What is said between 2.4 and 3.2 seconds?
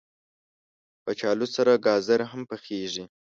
پخېږي